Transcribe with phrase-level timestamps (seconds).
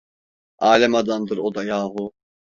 [0.59, 2.13] Alem adamdır o da yahu!